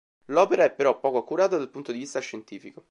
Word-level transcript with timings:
L'opera 0.31 0.63
è 0.63 0.73
però 0.73 0.99
poco 0.99 1.19
accurata 1.19 1.57
dal 1.57 1.69
punto 1.69 1.91
di 1.91 1.99
vista 1.99 2.19
scientifico. 2.21 2.79